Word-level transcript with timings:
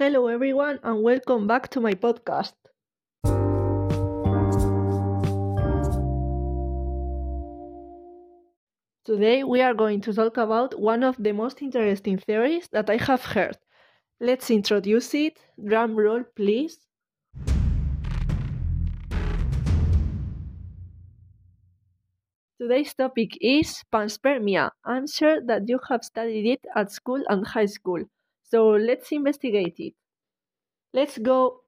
Hello, 0.00 0.28
everyone, 0.28 0.78
and 0.82 1.02
welcome 1.02 1.46
back 1.46 1.68
to 1.68 1.78
my 1.78 1.92
podcast. 1.92 2.54
Today, 9.04 9.44
we 9.44 9.60
are 9.60 9.74
going 9.74 10.00
to 10.00 10.14
talk 10.14 10.38
about 10.38 10.80
one 10.80 11.02
of 11.04 11.16
the 11.18 11.32
most 11.32 11.60
interesting 11.60 12.16
theories 12.16 12.66
that 12.72 12.88
I 12.88 12.96
have 12.96 13.22
heard. 13.22 13.58
Let's 14.18 14.50
introduce 14.50 15.12
it. 15.12 15.38
Drum 15.62 15.94
roll, 15.94 16.24
please. 16.34 16.78
Today's 22.58 22.94
topic 22.94 23.36
is 23.42 23.84
panspermia. 23.92 24.70
I'm 24.82 25.06
sure 25.06 25.42
that 25.44 25.68
you 25.68 25.78
have 25.90 26.02
studied 26.04 26.46
it 26.46 26.64
at 26.74 26.90
school 26.90 27.22
and 27.28 27.46
high 27.46 27.66
school, 27.66 28.02
so 28.50 28.70
let's 28.70 29.12
investigate 29.12 29.76
it. 29.78 29.94
Let's 30.92 31.18
go. 31.18 31.60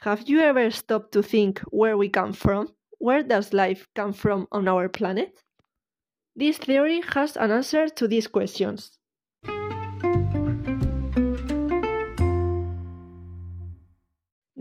Have 0.00 0.28
you 0.28 0.40
ever 0.40 0.68
stopped 0.72 1.12
to 1.12 1.22
think 1.22 1.60
where 1.70 1.96
we 1.96 2.08
come 2.08 2.32
from? 2.32 2.74
Where 2.98 3.22
does 3.22 3.52
life 3.52 3.86
come 3.94 4.12
from 4.12 4.48
on 4.50 4.66
our 4.66 4.88
planet? 4.88 5.44
This 6.34 6.58
theory 6.58 7.02
has 7.14 7.36
an 7.36 7.52
answer 7.52 7.88
to 7.88 8.08
these 8.08 8.26
questions. 8.26 8.98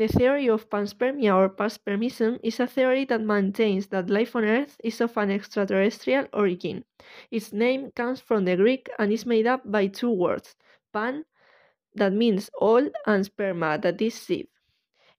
The 0.01 0.07
theory 0.07 0.49
of 0.49 0.67
panspermia 0.67 1.35
or 1.35 1.47
panspermism 1.47 2.39
is 2.41 2.59
a 2.59 2.65
theory 2.65 3.05
that 3.05 3.21
maintains 3.21 3.85
that 3.89 4.09
life 4.09 4.35
on 4.35 4.45
Earth 4.45 4.81
is 4.83 4.99
of 4.99 5.15
an 5.15 5.29
extraterrestrial 5.29 6.25
origin. 6.33 6.85
Its 7.29 7.53
name 7.53 7.91
comes 7.91 8.19
from 8.19 8.45
the 8.45 8.55
Greek 8.55 8.89
and 8.97 9.11
is 9.13 9.27
made 9.27 9.45
up 9.45 9.61
by 9.63 9.85
two 9.85 10.09
words 10.09 10.55
pan, 10.91 11.25
that 11.93 12.13
means 12.13 12.49
all, 12.57 12.89
and 13.05 13.25
sperma, 13.29 13.79
that 13.79 14.01
is 14.01 14.15
seed. 14.15 14.47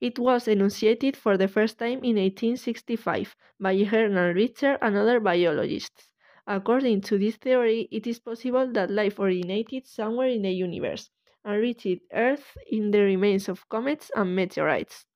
It 0.00 0.18
was 0.18 0.48
enunciated 0.48 1.16
for 1.16 1.36
the 1.36 1.46
first 1.46 1.78
time 1.78 2.02
in 2.02 2.16
1865 2.16 3.36
by 3.60 3.76
Hernán 3.76 4.34
Richter 4.34 4.78
and 4.82 4.96
other 4.96 5.20
biologists. 5.20 6.08
According 6.44 7.02
to 7.02 7.18
this 7.18 7.36
theory, 7.36 7.86
it 7.92 8.08
is 8.08 8.18
possible 8.18 8.66
that 8.72 8.90
life 8.90 9.20
originated 9.20 9.86
somewhere 9.86 10.26
in 10.26 10.42
the 10.42 10.50
universe 10.50 11.08
and 11.44 11.60
reached 11.60 12.02
Earth 12.12 12.56
in 12.66 12.90
the 12.90 13.02
remains 13.02 13.48
of 13.48 13.68
comets 13.68 14.10
and 14.14 14.34
meteorites. 14.36 15.06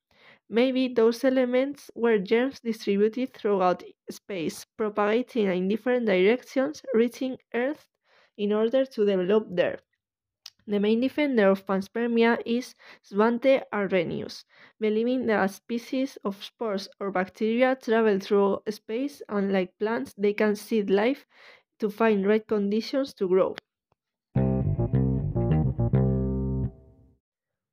Maybe 0.49 0.89
those 0.89 1.25
elements 1.25 1.91
were 1.95 2.19
germs 2.19 2.61
distributed 2.61 3.35
throughout 3.35 3.85
space, 4.11 4.65
propagating 4.77 5.47
in 5.47 5.69
different 5.69 6.07
directions, 6.07 6.83
reaching 6.95 7.39
Earth 7.55 7.87
in 8.37 8.53
order 8.53 8.85
to 8.85 9.05
develop 9.07 9.47
there. 9.51 9.81
The 10.67 10.79
main 10.79 11.01
defender 11.01 11.49
of 11.51 11.67
panspermia 11.67 12.41
is 12.47 12.77
Svante 13.03 13.65
Arrhenius, 13.73 14.45
believing 14.79 15.27
that 15.27 15.51
species 15.51 16.19
of 16.25 16.45
spores 16.45 16.89
or 17.01 17.11
bacteria 17.11 17.75
travel 17.75 18.21
through 18.21 18.63
space 18.71 19.23
and 19.29 19.53
like 19.53 19.77
plants 19.79 20.15
they 20.17 20.35
can 20.35 20.55
seed 20.55 20.89
life 20.89 21.27
to 21.81 21.91
find 21.91 22.27
right 22.27 22.47
conditions 22.47 23.15
to 23.15 23.29
grow. 23.29 23.57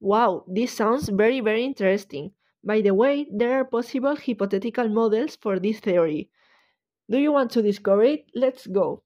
Wow, 0.03 0.43
this 0.49 0.73
sounds 0.73 1.07
very 1.07 1.39
very 1.39 1.63
interesting. 1.63 2.33
By 2.61 2.81
the 2.81 2.93
way, 2.93 3.25
there 3.31 3.53
are 3.53 3.63
possible 3.63 4.17
hypothetical 4.17 4.89
models 4.89 5.37
for 5.37 5.59
this 5.59 5.79
theory. 5.79 6.29
Do 7.09 7.17
you 7.17 7.31
want 7.31 7.51
to 7.51 7.61
discover 7.61 8.03
it? 8.03 8.25
Let's 8.35 8.67
go. 8.67 9.03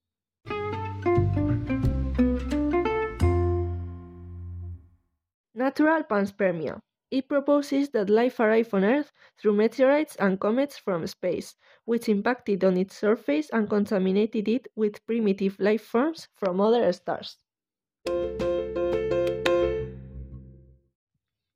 Natural 5.54 6.02
panspermia. 6.10 6.82
It 7.12 7.30
proposes 7.30 7.90
that 7.90 8.10
life 8.10 8.40
arrived 8.40 8.74
on 8.74 8.84
Earth 8.84 9.12
through 9.38 9.54
meteorites 9.54 10.16
and 10.16 10.40
comets 10.40 10.80
from 10.80 11.06
space, 11.06 11.54
which 11.86 12.10
impacted 12.10 12.64
on 12.64 12.76
its 12.76 12.98
surface 12.98 13.52
and 13.54 13.70
contaminated 13.70 14.48
it 14.48 14.68
with 14.76 15.06
primitive 15.06 15.60
life 15.60 15.84
forms 15.84 16.28
from 16.34 16.60
other 16.60 16.92
stars. 16.92 17.38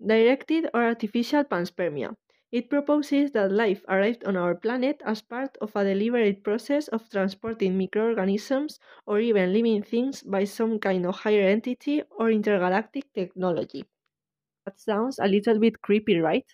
Directed 0.03 0.65
or 0.73 0.83
artificial 0.83 1.43
panspermia. 1.43 2.15
It 2.51 2.71
proposes 2.71 3.31
that 3.33 3.51
life 3.51 3.85
arrived 3.87 4.23
on 4.25 4.35
our 4.35 4.55
planet 4.55 4.99
as 5.05 5.21
part 5.21 5.55
of 5.61 5.75
a 5.75 5.83
deliberate 5.83 6.43
process 6.43 6.87
of 6.87 7.07
transporting 7.11 7.77
microorganisms 7.77 8.79
or 9.05 9.19
even 9.19 9.53
living 9.53 9.83
things 9.83 10.23
by 10.23 10.45
some 10.45 10.79
kind 10.79 11.05
of 11.05 11.15
higher 11.15 11.47
entity 11.47 12.01
or 12.17 12.31
intergalactic 12.31 13.13
technology. 13.13 13.85
That 14.65 14.79
sounds 14.79 15.19
a 15.19 15.27
little 15.27 15.59
bit 15.59 15.81
creepy, 15.83 16.17
right? 16.17 16.45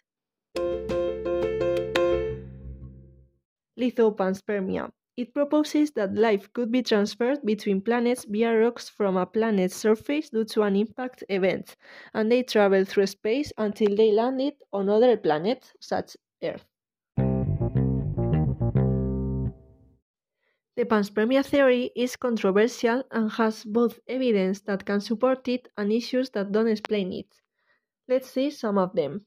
Lithopanspermia. 3.80 4.91
It 5.17 5.33
proposes 5.33 5.89
that 5.94 6.13
life 6.13 6.53
could 6.53 6.72
be 6.72 6.83
transferred 6.83 7.44
between 7.44 7.81
planets 7.81 8.23
via 8.25 8.55
rocks 8.55 8.88
from 8.88 9.17
a 9.17 9.25
planet's 9.25 9.75
surface 9.75 10.29
due 10.29 10.45
to 10.45 10.61
an 10.61 10.75
impact 10.75 11.23
event, 11.28 11.75
and 12.13 12.31
they 12.31 12.44
travel 12.44 12.85
through 12.85 13.07
space 13.07 13.51
until 13.57 13.95
they 13.95 14.11
landed 14.11 14.53
on 14.72 14.89
other 14.89 15.17
planets, 15.17 15.73
such 15.79 16.16
as 16.44 16.53
Earth. 16.53 16.66
The 20.75 20.85
panspermia 20.85 21.44
theory 21.44 21.89
is 21.95 22.16
controversial 22.16 23.01
and 23.09 23.31
has 23.31 23.63
both 23.63 24.00
evidence 24.07 24.61
that 24.61 24.85
can 24.85 25.01
support 25.01 25.47
it 25.47 25.67
and 25.75 25.91
issues 25.91 26.29
that 26.31 26.51
don't 26.51 26.67
explain 26.67 27.11
it. 27.11 27.41
Let's 28.07 28.29
see 28.29 28.51
some 28.51 28.77
of 28.77 28.94
them. 28.94 29.25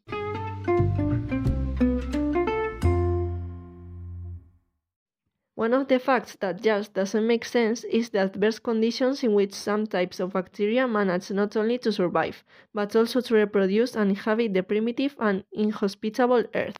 One 5.60 5.74
of 5.74 5.88
the 5.88 5.98
facts 5.98 6.36
that 6.36 6.62
just 6.62 6.94
doesn't 6.94 7.26
make 7.26 7.44
sense 7.44 7.84
is 7.84 8.08
the 8.08 8.20
adverse 8.20 8.58
conditions 8.58 9.22
in 9.22 9.34
which 9.34 9.52
some 9.52 9.86
types 9.86 10.18
of 10.18 10.32
bacteria 10.32 10.88
manage 10.88 11.30
not 11.30 11.54
only 11.54 11.76
to 11.80 11.92
survive, 11.92 12.42
but 12.72 12.96
also 12.96 13.20
to 13.20 13.34
reproduce 13.34 13.94
and 13.94 14.08
inhabit 14.08 14.54
the 14.54 14.62
primitive 14.62 15.14
and 15.18 15.44
inhospitable 15.52 16.44
Earth. 16.54 16.78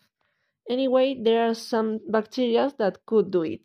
Anyway, 0.71 1.15
there 1.23 1.47
are 1.47 1.53
some 1.53 2.01
bacteria 2.09 2.73
that 2.79 3.05
could 3.05 3.31
do 3.31 3.43
it. 3.43 3.61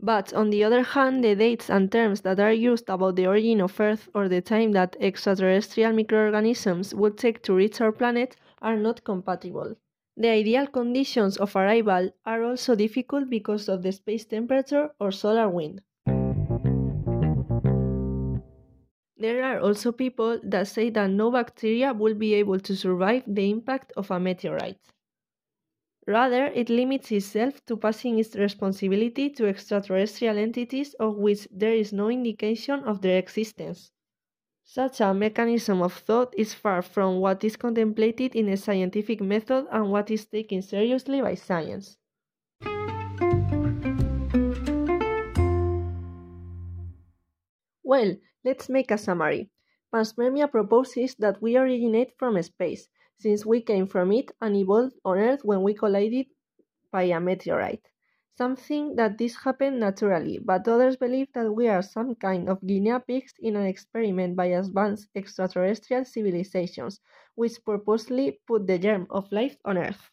But 0.00 0.34
on 0.34 0.50
the 0.50 0.64
other 0.64 0.82
hand, 0.82 1.22
the 1.22 1.36
dates 1.36 1.70
and 1.70 1.92
terms 1.92 2.22
that 2.22 2.40
are 2.40 2.52
used 2.52 2.90
about 2.90 3.14
the 3.14 3.28
origin 3.28 3.60
of 3.60 3.78
Earth 3.78 4.08
or 4.12 4.28
the 4.28 4.40
time 4.40 4.72
that 4.72 4.96
extraterrestrial 4.98 5.92
microorganisms 5.92 6.96
would 6.96 7.16
take 7.16 7.44
to 7.44 7.54
reach 7.54 7.80
our 7.80 7.92
planet 7.92 8.34
are 8.60 8.76
not 8.76 9.04
compatible. 9.04 9.76
The 10.16 10.28
ideal 10.28 10.68
conditions 10.68 11.36
of 11.38 11.56
arrival 11.56 12.10
are 12.24 12.44
also 12.44 12.76
difficult 12.76 13.28
because 13.28 13.68
of 13.68 13.82
the 13.82 13.90
space 13.90 14.24
temperature 14.24 14.90
or 15.00 15.10
solar 15.10 15.48
wind. 15.48 15.82
There 19.16 19.42
are 19.42 19.58
also 19.58 19.90
people 19.90 20.38
that 20.44 20.68
say 20.68 20.90
that 20.90 21.10
no 21.10 21.32
bacteria 21.32 21.92
will 21.92 22.14
be 22.14 22.34
able 22.34 22.60
to 22.60 22.76
survive 22.76 23.24
the 23.26 23.50
impact 23.50 23.92
of 23.96 24.10
a 24.12 24.20
meteorite. 24.20 24.78
Rather, 26.06 26.46
it 26.46 26.68
limits 26.68 27.10
itself 27.10 27.64
to 27.66 27.76
passing 27.76 28.18
its 28.18 28.36
responsibility 28.36 29.30
to 29.30 29.48
extraterrestrial 29.48 30.38
entities 30.38 30.94
of 30.94 31.16
which 31.16 31.48
there 31.50 31.74
is 31.74 31.92
no 31.92 32.08
indication 32.08 32.84
of 32.84 33.00
their 33.00 33.18
existence. 33.18 33.90
Such 34.66 35.00
a 35.02 35.12
mechanism 35.12 35.82
of 35.82 35.92
thought 35.92 36.34
is 36.36 36.54
far 36.54 36.80
from 36.80 37.20
what 37.20 37.44
is 37.44 37.54
contemplated 37.54 38.34
in 38.34 38.48
a 38.48 38.56
scientific 38.56 39.20
method 39.20 39.66
and 39.70 39.90
what 39.92 40.10
is 40.10 40.24
taken 40.26 40.62
seriously 40.62 41.20
by 41.20 41.34
science. 41.34 41.98
Well, 47.84 48.16
let's 48.42 48.70
make 48.70 48.90
a 48.90 48.98
summary. 48.98 49.50
Panspermia 49.92 50.50
proposes 50.50 51.14
that 51.16 51.40
we 51.42 51.56
originate 51.56 52.16
from 52.18 52.42
space, 52.42 52.88
since 53.18 53.44
we 53.46 53.60
came 53.60 53.86
from 53.86 54.10
it 54.12 54.32
and 54.40 54.56
evolved 54.56 54.96
on 55.04 55.18
Earth 55.18 55.44
when 55.44 55.62
we 55.62 55.74
collided 55.74 56.26
by 56.90 57.02
a 57.02 57.20
meteorite 57.20 57.86
something 58.36 58.96
that 58.96 59.18
this 59.18 59.36
happened 59.44 59.80
naturally, 59.80 60.38
but 60.38 60.66
others 60.68 60.96
believe 60.96 61.28
that 61.34 61.52
we 61.52 61.68
are 61.68 61.82
some 61.82 62.14
kind 62.14 62.48
of 62.48 62.66
guinea 62.66 62.98
pigs 63.06 63.34
in 63.40 63.56
an 63.56 63.66
experiment 63.66 64.36
by 64.36 64.46
advanced 64.46 65.08
extraterrestrial 65.14 66.04
civilizations, 66.04 67.00
which 67.34 67.64
purposely 67.64 68.40
put 68.46 68.66
the 68.66 68.78
germ 68.78 69.06
of 69.10 69.30
life 69.32 69.56
on 69.64 69.78
Earth. 69.78 70.10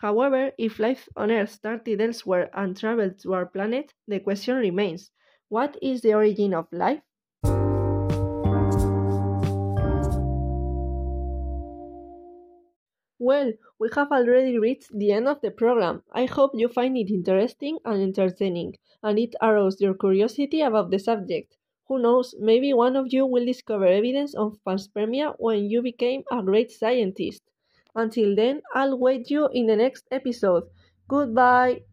However, 0.00 0.52
if 0.58 0.78
life 0.78 1.08
on 1.16 1.30
Earth 1.30 1.50
started 1.50 2.00
elsewhere 2.00 2.50
and 2.54 2.76
traveled 2.76 3.18
to 3.20 3.34
our 3.34 3.46
planet, 3.46 3.94
the 4.08 4.20
question 4.20 4.56
remains 4.58 5.12
what 5.48 5.78
is 5.82 6.02
the 6.02 6.14
origin 6.14 6.54
of 6.54 6.68
life? 6.72 7.02
Well, 13.22 13.52
we 13.78 13.88
have 13.94 14.12
already 14.12 14.58
reached 14.58 14.90
the 14.92 15.12
end 15.12 15.26
of 15.26 15.40
the 15.40 15.50
program. 15.50 16.02
I 16.12 16.26
hope 16.26 16.50
you 16.54 16.68
find 16.68 16.94
it 16.98 17.08
interesting 17.08 17.78
and 17.86 18.02
entertaining, 18.02 18.76
and 19.02 19.18
it 19.18 19.34
aroused 19.40 19.80
your 19.80 19.94
curiosity 19.94 20.60
about 20.60 20.90
the 20.90 20.98
subject. 20.98 21.56
Who 21.88 22.00
knows, 22.00 22.34
maybe 22.38 22.74
one 22.74 22.96
of 22.96 23.10
you 23.10 23.24
will 23.24 23.46
discover 23.46 23.86
evidence 23.86 24.34
of 24.34 24.58
panspermia 24.66 25.36
when 25.38 25.70
you 25.70 25.80
became 25.80 26.24
a 26.30 26.42
great 26.42 26.70
scientist. 26.70 27.42
Until 27.94 28.34
then, 28.36 28.60
I'll 28.74 28.98
wait 28.98 29.30
you 29.30 29.48
in 29.52 29.68
the 29.68 29.76
next 29.76 30.04
episode. 30.10 30.64
Goodbye! 31.08 31.84